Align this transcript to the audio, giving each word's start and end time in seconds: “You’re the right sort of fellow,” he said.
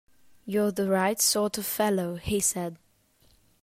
“You’re 0.47 0.71
the 0.71 0.89
right 0.89 1.21
sort 1.21 1.59
of 1.59 1.65
fellow,” 1.67 2.15
he 2.15 2.39
said. 2.39 2.79